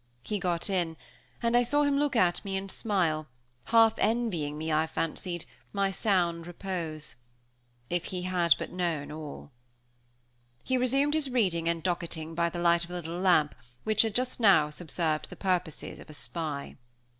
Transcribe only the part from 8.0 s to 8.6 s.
he had